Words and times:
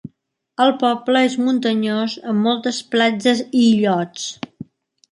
El 0.63 0.71
poble 0.83 1.21
és 1.27 1.35
muntanyós 1.49 2.17
amb 2.33 2.45
moltes 2.49 2.83
platges 2.97 3.47
i 3.51 3.65
illots. 3.71 4.27